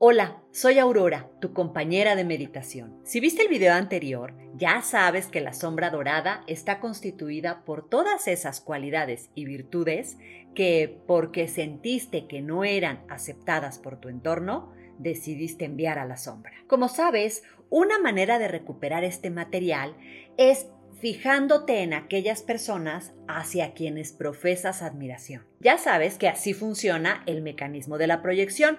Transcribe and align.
Hola, 0.00 0.44
soy 0.52 0.78
Aurora, 0.78 1.28
tu 1.40 1.52
compañera 1.52 2.14
de 2.14 2.22
meditación. 2.22 3.00
Si 3.02 3.18
viste 3.18 3.42
el 3.42 3.48
video 3.48 3.74
anterior, 3.74 4.32
ya 4.54 4.80
sabes 4.80 5.26
que 5.26 5.40
la 5.40 5.52
sombra 5.52 5.90
dorada 5.90 6.44
está 6.46 6.78
constituida 6.78 7.64
por 7.64 7.88
todas 7.88 8.28
esas 8.28 8.60
cualidades 8.60 9.30
y 9.34 9.44
virtudes 9.44 10.16
que, 10.54 11.00
porque 11.08 11.48
sentiste 11.48 12.28
que 12.28 12.42
no 12.42 12.62
eran 12.62 13.04
aceptadas 13.08 13.80
por 13.80 13.98
tu 13.98 14.08
entorno, 14.08 14.72
decidiste 15.00 15.64
enviar 15.64 15.98
a 15.98 16.06
la 16.06 16.16
sombra. 16.16 16.52
Como 16.68 16.86
sabes, 16.88 17.42
una 17.68 17.98
manera 17.98 18.38
de 18.38 18.46
recuperar 18.46 19.02
este 19.02 19.30
material 19.30 19.96
es 20.36 20.68
fijándote 21.00 21.82
en 21.82 21.94
aquellas 21.94 22.42
personas 22.42 23.12
hacia 23.28 23.72
quienes 23.72 24.12
profesas 24.12 24.82
admiración. 24.82 25.46
Ya 25.60 25.78
sabes 25.78 26.18
que 26.18 26.28
así 26.28 26.54
funciona 26.54 27.22
el 27.26 27.42
mecanismo 27.42 27.98
de 27.98 28.06
la 28.06 28.22
proyección 28.22 28.78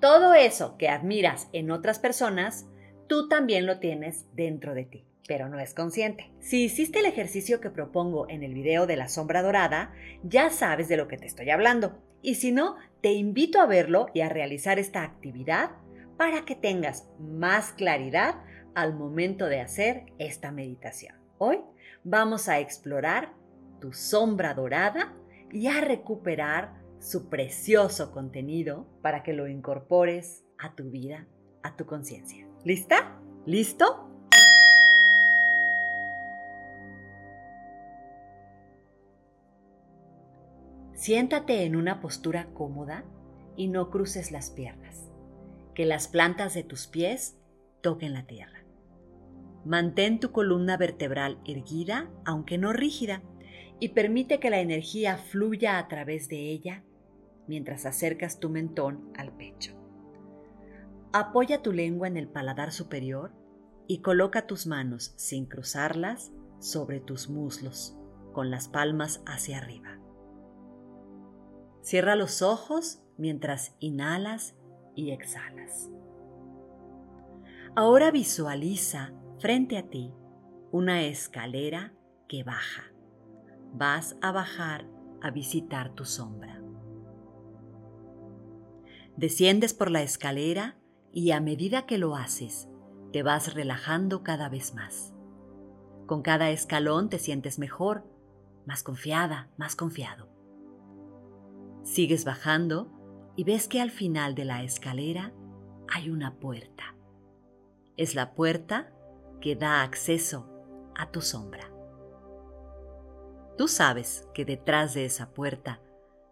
todo 0.00 0.32
eso 0.32 0.78
que 0.78 0.88
admiras 0.88 1.48
en 1.52 1.70
otras 1.70 1.98
personas, 1.98 2.66
tú 3.06 3.28
también 3.28 3.66
lo 3.66 3.80
tienes 3.80 4.24
dentro 4.34 4.74
de 4.74 4.86
ti, 4.86 5.04
pero 5.28 5.50
no 5.50 5.60
es 5.60 5.74
consciente. 5.74 6.32
Si 6.40 6.64
hiciste 6.64 7.00
el 7.00 7.06
ejercicio 7.06 7.60
que 7.60 7.68
propongo 7.68 8.26
en 8.30 8.42
el 8.42 8.54
video 8.54 8.86
de 8.86 8.96
la 8.96 9.08
sombra 9.08 9.42
dorada, 9.42 9.92
ya 10.22 10.48
sabes 10.48 10.88
de 10.88 10.96
lo 10.96 11.06
que 11.06 11.18
te 11.18 11.26
estoy 11.26 11.50
hablando. 11.50 11.98
Y 12.22 12.36
si 12.36 12.50
no, 12.50 12.76
te 13.02 13.12
invito 13.12 13.60
a 13.60 13.66
verlo 13.66 14.06
y 14.14 14.22
a 14.22 14.30
realizar 14.30 14.78
esta 14.78 15.02
actividad 15.02 15.72
para 16.16 16.46
que 16.46 16.54
tengas 16.54 17.06
más 17.18 17.72
claridad 17.72 18.36
al 18.74 18.94
momento 18.94 19.46
de 19.46 19.60
hacer 19.60 20.06
esta 20.18 20.50
meditación. 20.50 21.19
Hoy 21.42 21.62
vamos 22.04 22.50
a 22.50 22.58
explorar 22.58 23.32
tu 23.80 23.94
sombra 23.94 24.52
dorada 24.52 25.16
y 25.50 25.68
a 25.68 25.80
recuperar 25.80 26.74
su 26.98 27.30
precioso 27.30 28.12
contenido 28.12 28.86
para 29.00 29.22
que 29.22 29.32
lo 29.32 29.48
incorpores 29.48 30.44
a 30.58 30.74
tu 30.74 30.90
vida, 30.90 31.26
a 31.62 31.76
tu 31.76 31.86
conciencia. 31.86 32.46
¿Lista? 32.62 33.18
¿Listo? 33.46 34.06
Siéntate 40.92 41.64
en 41.64 41.74
una 41.74 42.02
postura 42.02 42.48
cómoda 42.52 43.02
y 43.56 43.68
no 43.68 43.88
cruces 43.88 44.30
las 44.30 44.50
piernas. 44.50 45.08
Que 45.72 45.86
las 45.86 46.06
plantas 46.06 46.52
de 46.52 46.64
tus 46.64 46.86
pies 46.86 47.38
toquen 47.80 48.12
la 48.12 48.26
tierra. 48.26 48.59
Mantén 49.64 50.20
tu 50.20 50.32
columna 50.32 50.76
vertebral 50.76 51.38
erguida, 51.44 52.10
aunque 52.24 52.58
no 52.58 52.72
rígida, 52.72 53.22
y 53.78 53.90
permite 53.90 54.40
que 54.40 54.50
la 54.50 54.60
energía 54.60 55.16
fluya 55.16 55.78
a 55.78 55.88
través 55.88 56.28
de 56.28 56.50
ella 56.50 56.84
mientras 57.46 57.84
acercas 57.84 58.38
tu 58.38 58.48
mentón 58.48 59.12
al 59.16 59.32
pecho. 59.32 59.74
Apoya 61.12 61.62
tu 61.62 61.72
lengua 61.72 62.06
en 62.06 62.16
el 62.16 62.28
paladar 62.28 62.70
superior 62.70 63.32
y 63.88 64.02
coloca 64.02 64.46
tus 64.46 64.66
manos 64.68 65.12
sin 65.16 65.46
cruzarlas 65.46 66.30
sobre 66.60 67.00
tus 67.00 67.28
muslos, 67.28 67.96
con 68.32 68.50
las 68.50 68.68
palmas 68.68 69.20
hacia 69.26 69.58
arriba. 69.58 69.98
Cierra 71.82 72.14
los 72.14 72.42
ojos 72.42 73.02
mientras 73.16 73.74
inhalas 73.80 74.54
y 74.94 75.10
exhalas. 75.10 75.90
Ahora 77.74 78.10
visualiza 78.12 79.12
frente 79.40 79.78
a 79.78 79.88
ti 79.88 80.12
una 80.70 81.02
escalera 81.02 81.94
que 82.28 82.44
baja. 82.44 82.92
Vas 83.72 84.16
a 84.20 84.32
bajar 84.32 84.86
a 85.22 85.30
visitar 85.30 85.94
tu 85.94 86.04
sombra. 86.04 86.62
Desciendes 89.16 89.72
por 89.72 89.90
la 89.90 90.02
escalera 90.02 90.76
y 91.10 91.30
a 91.30 91.40
medida 91.40 91.86
que 91.86 91.96
lo 91.96 92.16
haces, 92.16 92.68
te 93.12 93.22
vas 93.22 93.54
relajando 93.54 94.22
cada 94.22 94.50
vez 94.50 94.74
más. 94.74 95.14
Con 96.06 96.20
cada 96.22 96.50
escalón 96.50 97.08
te 97.08 97.18
sientes 97.18 97.58
mejor, 97.58 98.04
más 98.66 98.82
confiada, 98.82 99.48
más 99.56 99.74
confiado. 99.74 100.28
Sigues 101.82 102.26
bajando 102.26 102.92
y 103.36 103.44
ves 103.44 103.68
que 103.68 103.80
al 103.80 103.90
final 103.90 104.34
de 104.34 104.44
la 104.44 104.62
escalera 104.62 105.32
hay 105.88 106.10
una 106.10 106.36
puerta. 106.36 106.94
Es 107.96 108.14
la 108.14 108.34
puerta 108.34 108.92
que 109.40 109.56
da 109.56 109.82
acceso 109.82 110.46
a 110.94 111.10
tu 111.10 111.20
sombra. 111.20 111.70
Tú 113.56 113.68
sabes 113.68 114.28
que 114.34 114.44
detrás 114.44 114.94
de 114.94 115.04
esa 115.04 115.32
puerta 115.32 115.80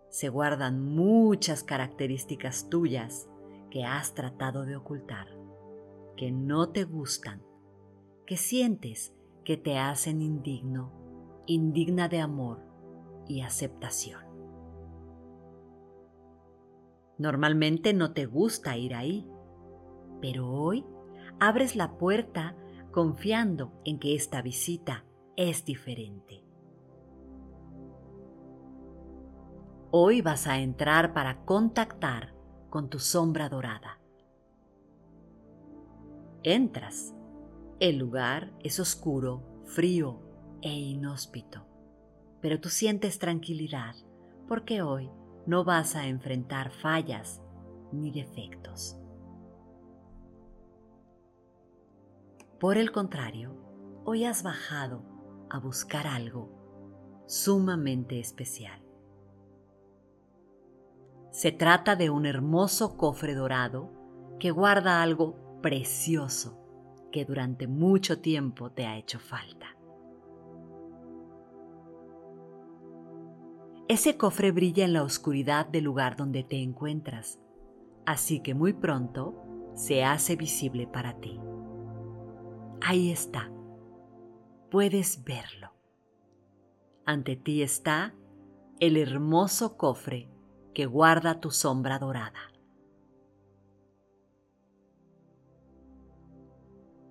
se 0.09 0.29
guardan 0.29 0.83
muchas 0.83 1.63
características 1.63 2.69
tuyas 2.71 3.29
que 3.71 3.85
has 3.85 4.15
tratado 4.15 4.65
de 4.65 4.77
ocultar, 4.77 5.29
que 6.17 6.33
no 6.33 6.71
te 6.71 6.85
gustan, 6.85 7.43
que 8.27 8.37
sientes 8.37 9.15
que 9.45 9.57
te 9.57 9.79
hacen 9.79 10.23
indigno, 10.23 10.93
indigna 11.47 12.09
de 12.09 12.21
amor 12.21 12.61
y 13.27 13.43
aceptación. 13.43 14.23
Normalmente 17.19 17.93
no 17.95 18.13
te 18.13 18.27
gusta 18.27 18.77
ir 18.77 18.95
ahí, 18.95 19.29
pero 20.21 20.51
hoy 20.51 20.85
abres 21.41 21.77
la 21.77 21.99
puerta 21.99 22.55
confiando 22.91 23.73
en 23.85 23.99
que 23.99 24.15
esta 24.15 24.43
visita 24.43 25.05
es 25.37 25.65
diferente. 25.65 26.45
Hoy 29.91 30.21
vas 30.21 30.47
a 30.47 30.59
entrar 30.59 31.15
para 31.15 31.45
contactar 31.45 32.35
con 32.71 32.91
tu 32.91 32.99
sombra 32.99 33.49
dorada. 33.49 33.99
Entras. 36.43 37.15
El 37.81 37.97
lugar 37.99 38.53
es 38.61 38.81
oscuro, 38.81 39.63
frío 39.65 40.21
e 40.63 40.71
inhóspito, 40.71 41.65
pero 42.41 42.61
tú 42.61 42.69
sientes 42.69 43.19
tranquilidad 43.19 43.95
porque 44.49 44.83
hoy 44.83 45.11
no 45.47 45.65
vas 45.65 45.95
a 45.95 46.09
enfrentar 46.09 46.71
fallas 46.71 47.41
ni 47.93 48.11
defectos. 48.11 48.99
Por 52.59 52.77
el 52.77 52.91
contrario, 52.91 53.55
hoy 54.05 54.25
has 54.25 54.43
bajado 54.43 55.05
a 55.49 55.61
buscar 55.61 56.09
algo 56.09 56.51
sumamente 57.27 58.19
especial. 58.19 58.83
Se 61.31 61.53
trata 61.53 61.95
de 61.95 62.11
un 62.11 62.27
hermoso 62.27 62.97
cofre 62.97 63.37
dorado 63.37 63.93
que 64.41 64.51
guarda 64.51 65.03
algo 65.03 65.61
precioso 65.63 66.59
que 67.13 67.25
durante 67.25 67.69
mucho 67.69 68.21
tiempo 68.21 68.73
te 68.73 68.87
ha 68.87 68.99
hecho 68.99 69.21
falta. 69.21 69.77
Ese 73.87 74.17
cofre 74.17 74.51
brilla 74.51 74.85
en 74.85 74.95
la 74.95 75.05
oscuridad 75.05 75.67
del 75.67 75.85
lugar 75.85 76.17
donde 76.17 76.43
te 76.43 76.61
encuentras, 76.61 77.39
así 78.05 78.41
que 78.41 78.55
muy 78.55 78.73
pronto 78.73 79.45
se 79.77 80.03
hace 80.03 80.35
visible 80.35 80.89
para 80.89 81.21
ti. 81.21 81.41
Ahí 82.81 83.11
está, 83.11 83.51
puedes 84.71 85.25
verlo. 85.25 85.73
Ante 87.05 87.37
ti 87.37 87.63
está 87.63 88.15
el 88.81 88.97
hermoso 88.97 89.77
cofre 89.77 90.29
que 90.75 90.87
guarda 90.87 91.41
tu 91.41 91.51
sombra 91.51 91.99
dorada. 91.99 92.39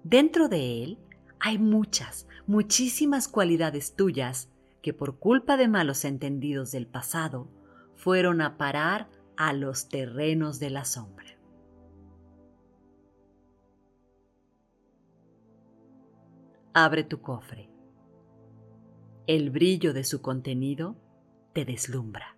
Dentro 0.04 0.48
de 0.48 0.84
él 0.84 1.00
hay 1.40 1.58
muchas, 1.58 2.28
muchísimas 2.46 3.28
cualidades 3.28 3.96
tuyas 3.96 4.50
que 4.82 4.94
por 4.94 5.20
culpa 5.20 5.58
de 5.58 5.68
malos 5.68 6.06
entendidos 6.06 6.72
del 6.72 6.88
pasado 6.88 7.50
fueron 7.96 8.40
a 8.42 8.58
parar 8.58 9.10
a 9.36 9.52
los 9.52 9.90
terrenos 9.90 10.60
de 10.60 10.70
la 10.70 10.86
sombra. 10.86 11.37
Abre 16.80 17.04
tu 17.04 17.22
cofre. 17.22 17.72
El 19.26 19.50
brillo 19.50 19.96
de 19.96 20.04
su 20.04 20.22
contenido 20.22 20.96
te 21.52 21.66
deslumbra. 21.66 22.38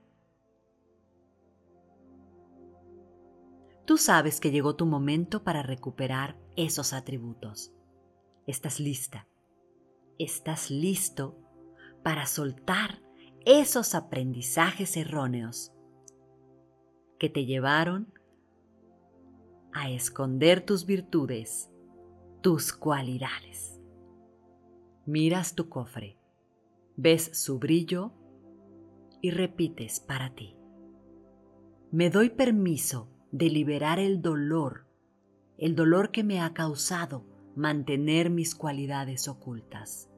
Tú 3.83 3.97
sabes 3.97 4.39
que 4.39 4.49
llegó 4.49 4.77
tu 4.77 4.85
momento 4.85 5.43
para 5.43 5.61
recuperar 5.61 6.39
esos 6.55 6.93
atributos. 6.93 7.73
Estás 8.47 8.79
lista. 8.79 9.27
Estás 10.17 10.71
listo 10.71 11.37
para 12.01 12.25
soltar 12.25 13.01
esos 13.43 13.93
aprendizajes 13.93 14.95
erróneos 14.95 15.73
que 17.19 17.27
te 17.27 17.45
llevaron 17.45 18.13
a 19.73 19.89
esconder 19.89 20.65
tus 20.65 20.85
virtudes, 20.85 21.69
tus 22.41 22.71
cualidades. 22.71 23.78
Miras 25.05 25.55
tu 25.55 25.69
cofre, 25.69 26.17
ves 26.95 27.31
su 27.33 27.57
brillo 27.57 28.11
y 29.21 29.31
repites 29.31 29.99
para 29.99 30.35
ti. 30.35 30.55
Me 31.91 32.09
doy 32.09 32.29
permiso 32.29 33.09
de 33.31 33.49
liberar 33.49 33.99
el 33.99 34.21
dolor, 34.21 34.85
el 35.57 35.75
dolor 35.75 36.11
que 36.11 36.23
me 36.23 36.41
ha 36.41 36.53
causado 36.53 37.25
mantener 37.55 38.29
mis 38.29 38.55
cualidades 38.55 39.27
ocultas. 39.27 40.09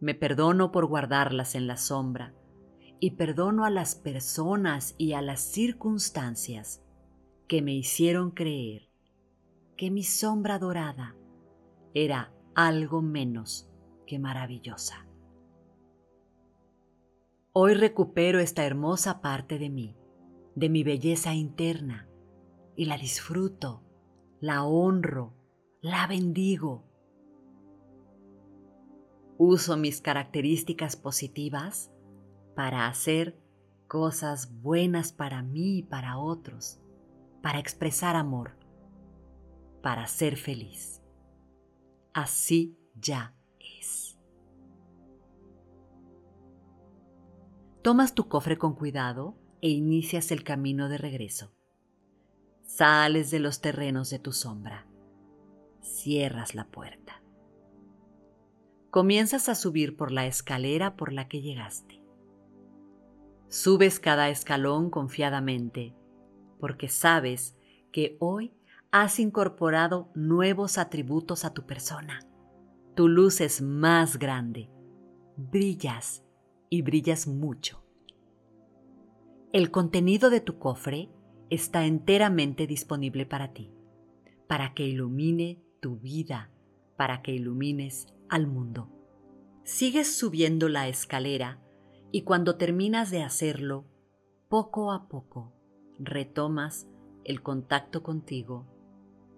Me 0.00 0.14
perdono 0.14 0.72
por 0.72 0.86
guardarlas 0.86 1.54
en 1.54 1.66
la 1.66 1.76
sombra 1.76 2.34
y 3.00 3.12
perdono 3.12 3.64
a 3.64 3.70
las 3.70 3.94
personas 3.94 4.94
y 4.98 5.12
a 5.12 5.22
las 5.22 5.40
circunstancias 5.40 6.82
que 7.46 7.62
me 7.62 7.74
hicieron 7.74 8.30
creer 8.30 8.88
que 9.76 9.90
mi 9.90 10.02
sombra 10.02 10.58
dorada 10.58 11.14
era 11.98 12.30
algo 12.54 13.00
menos 13.00 13.70
que 14.06 14.18
maravillosa. 14.18 15.06
Hoy 17.54 17.72
recupero 17.72 18.38
esta 18.38 18.66
hermosa 18.66 19.22
parte 19.22 19.58
de 19.58 19.70
mí, 19.70 19.96
de 20.54 20.68
mi 20.68 20.84
belleza 20.84 21.32
interna, 21.32 22.06
y 22.76 22.84
la 22.84 22.98
disfruto, 22.98 23.82
la 24.40 24.62
honro, 24.64 25.32
la 25.80 26.06
bendigo. 26.06 26.84
Uso 29.38 29.78
mis 29.78 30.02
características 30.02 30.96
positivas 30.96 31.90
para 32.54 32.88
hacer 32.88 33.40
cosas 33.88 34.60
buenas 34.60 35.12
para 35.12 35.42
mí 35.42 35.78
y 35.78 35.82
para 35.82 36.18
otros, 36.18 36.78
para 37.42 37.58
expresar 37.58 38.16
amor, 38.16 38.58
para 39.80 40.06
ser 40.08 40.36
feliz. 40.36 40.95
Así 42.16 42.78
ya 42.98 43.34
es. 43.60 44.18
Tomas 47.82 48.14
tu 48.14 48.26
cofre 48.26 48.56
con 48.56 48.74
cuidado 48.74 49.36
e 49.60 49.68
inicias 49.68 50.30
el 50.32 50.42
camino 50.42 50.88
de 50.88 50.96
regreso. 50.96 51.52
Sales 52.62 53.30
de 53.30 53.38
los 53.38 53.60
terrenos 53.60 54.08
de 54.08 54.18
tu 54.18 54.32
sombra. 54.32 54.86
Cierras 55.82 56.54
la 56.54 56.64
puerta. 56.68 57.22
Comienzas 58.90 59.50
a 59.50 59.54
subir 59.54 59.94
por 59.94 60.10
la 60.10 60.26
escalera 60.26 60.96
por 60.96 61.12
la 61.12 61.28
que 61.28 61.42
llegaste. 61.42 62.02
Subes 63.50 64.00
cada 64.00 64.30
escalón 64.30 64.88
confiadamente, 64.88 65.94
porque 66.60 66.88
sabes 66.88 67.58
que 67.92 68.16
hoy 68.20 68.54
has 69.02 69.20
incorporado 69.20 70.08
nuevos 70.14 70.78
atributos 70.78 71.44
a 71.44 71.52
tu 71.52 71.66
persona. 71.66 72.20
Tu 72.94 73.08
luz 73.08 73.42
es 73.42 73.60
más 73.60 74.18
grande. 74.18 74.70
Brillas 75.36 76.24
y 76.70 76.80
brillas 76.80 77.26
mucho. 77.26 77.84
El 79.52 79.70
contenido 79.70 80.30
de 80.30 80.40
tu 80.40 80.58
cofre 80.58 81.10
está 81.50 81.84
enteramente 81.84 82.66
disponible 82.66 83.26
para 83.26 83.52
ti, 83.52 83.70
para 84.46 84.72
que 84.72 84.86
ilumine 84.86 85.62
tu 85.80 85.98
vida, 85.98 86.50
para 86.96 87.20
que 87.20 87.32
ilumines 87.32 88.06
al 88.30 88.46
mundo. 88.46 88.90
Sigues 89.62 90.16
subiendo 90.16 90.70
la 90.70 90.88
escalera 90.88 91.60
y 92.12 92.22
cuando 92.22 92.56
terminas 92.56 93.10
de 93.10 93.22
hacerlo, 93.22 93.84
poco 94.48 94.90
a 94.90 95.06
poco 95.06 95.52
retomas 95.98 96.88
el 97.24 97.42
contacto 97.42 98.02
contigo, 98.02 98.66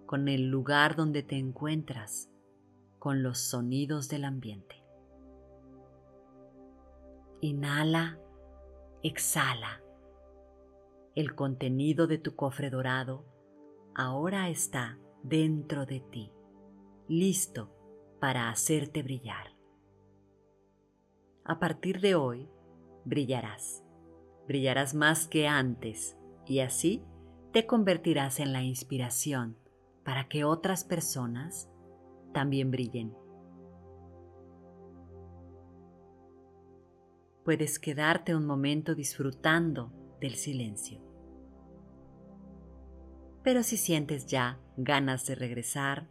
con 0.09 0.27
el 0.27 0.49
lugar 0.49 0.97
donde 0.97 1.23
te 1.23 1.37
encuentras, 1.37 2.31
con 2.99 3.23
los 3.23 3.39
sonidos 3.39 4.09
del 4.09 4.25
ambiente. 4.25 4.83
Inhala, 7.43 8.19
exhala. 9.03 9.83
El 11.15 11.35
contenido 11.35 12.07
de 12.07 12.17
tu 12.17 12.35
cofre 12.35 12.71
dorado 12.71 13.27
ahora 13.95 14.49
está 14.49 14.99
dentro 15.23 15.85
de 15.85 16.01
ti, 16.01 16.33
listo 17.07 17.71
para 18.19 18.49
hacerte 18.49 19.03
brillar. 19.03 19.53
A 21.45 21.59
partir 21.59 22.01
de 22.01 22.15
hoy, 22.15 22.49
brillarás. 23.05 23.85
Brillarás 24.47 24.95
más 24.95 25.29
que 25.29 25.47
antes 25.47 26.17
y 26.47 26.61
así 26.61 27.05
te 27.53 27.67
convertirás 27.67 28.41
en 28.41 28.55
la 28.55 28.63
inspiración 28.63 29.68
para 30.09 30.27
que 30.27 30.43
otras 30.43 30.85
personas 30.85 31.69
también 32.33 32.71
brillen. 32.71 33.15
Puedes 37.45 37.79
quedarte 37.79 38.35
un 38.35 38.47
momento 38.47 38.95
disfrutando 38.95 39.93
del 40.19 40.37
silencio. 40.37 41.03
Pero 43.43 43.63
si 43.63 43.77
sientes 43.77 44.25
ya 44.25 44.59
ganas 44.79 45.27
de 45.27 45.35
regresar, 45.35 46.09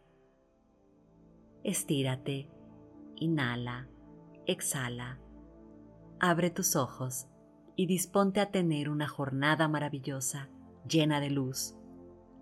estírate, 1.64 2.52
inhala, 3.16 3.90
exhala 4.46 5.20
abre 6.20 6.52
tus 6.52 6.76
ojos 6.76 7.28
y 7.76 7.88
disponte 7.88 8.42
a 8.42 8.52
tener 8.52 8.90
una 8.90 9.08
jornada 9.08 9.68
maravillosa, 9.68 10.50
llena 10.88 11.20
de 11.20 11.32
luz, 11.32 11.76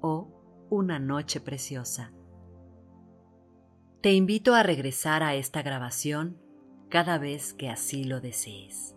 o 0.02 0.35
una 0.70 1.00
noche 1.00 1.40
preciosa. 1.42 2.12
Te 4.02 4.14
invito 4.14 4.54
a 4.54 4.64
regresar 4.64 5.24
a 5.24 5.36
esta 5.36 5.62
grabación 5.62 6.40
cada 6.90 7.18
vez 7.18 7.54
que 7.54 7.70
así 7.70 8.04
lo 8.04 8.22
desees. 8.22 8.96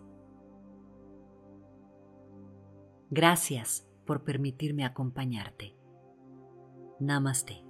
Gracias 3.09 3.87
por 4.05 4.23
permitirme 4.23 4.85
acompañarte. 4.85 5.75
Namaste. 6.99 7.68